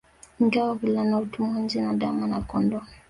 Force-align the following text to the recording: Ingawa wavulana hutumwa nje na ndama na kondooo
Ingawa 0.39 0.67
wavulana 0.69 1.17
hutumwa 1.17 1.59
nje 1.59 1.81
na 1.81 1.93
ndama 1.93 2.27
na 2.27 2.41
kondooo 2.41 2.83